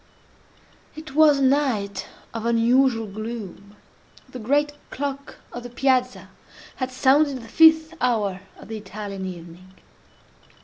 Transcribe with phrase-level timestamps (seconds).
[0.95, 3.75] It was a night of unusual gloom.
[4.27, 6.29] The great clock of the Piazza
[6.77, 9.75] had sounded the fifth hour of the Italian evening.